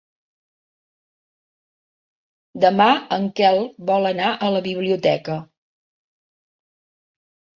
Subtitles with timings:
[2.63, 2.87] Demà
[3.19, 3.61] en Quel
[3.91, 5.35] vol anar a la biblioteca.